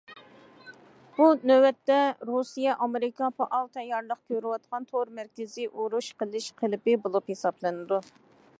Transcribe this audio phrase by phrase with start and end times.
[1.17, 1.97] بۇ، نۆۋەتتە
[2.29, 8.05] رۇسىيە ئامېرىكا پائال تەييارلىق كۆرۈۋاتقان تور مەركىزى ئۇرۇش قىلىش قېلىپى بولۇپ ھېسابلىنىدۇ.